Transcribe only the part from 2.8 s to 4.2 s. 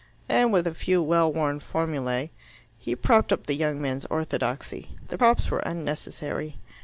propped up the young man's